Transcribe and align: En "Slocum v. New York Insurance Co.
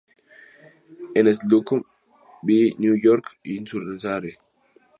En 1.13 1.31
"Slocum 1.31 1.83
v. 2.41 2.73
New 2.79 2.95
York 2.97 3.37
Insurance 3.43 4.07
Co. 4.09 4.41